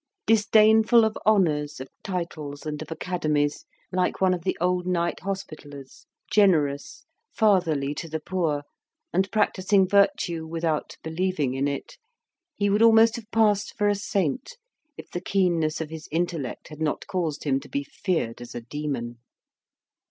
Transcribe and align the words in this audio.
Disdainful 0.25 1.05
of 1.05 1.15
honours, 1.27 1.79
of 1.79 1.87
titles, 2.01 2.65
and 2.65 2.81
of 2.81 2.89
academies, 2.89 3.65
like 3.91 4.19
one 4.19 4.33
of 4.33 4.43
the 4.43 4.57
old 4.59 4.87
Knight 4.87 5.19
Hospitallers, 5.19 6.07
generous, 6.31 7.05
fatherly 7.29 7.93
to 7.93 8.09
the 8.09 8.19
poor, 8.19 8.63
and 9.13 9.29
practising 9.31 9.87
virtue 9.87 10.47
without 10.47 10.97
believing 11.03 11.53
in 11.53 11.67
it, 11.67 11.99
he 12.55 12.67
would 12.67 12.81
almost 12.81 13.15
have 13.15 13.29
passed 13.29 13.77
for 13.77 13.87
a 13.87 13.93
saint 13.93 14.57
if 14.97 15.07
the 15.11 15.21
keenness 15.21 15.79
of 15.79 15.91
his 15.91 16.07
intellect 16.11 16.69
had 16.69 16.81
not 16.81 17.05
caused 17.05 17.43
him 17.43 17.59
to 17.59 17.69
be 17.69 17.83
feared 17.83 18.41
as 18.41 18.55
a 18.55 18.61
demon. 18.61 19.19